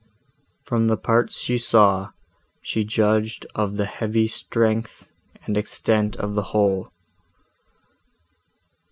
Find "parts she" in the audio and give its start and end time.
0.97-1.59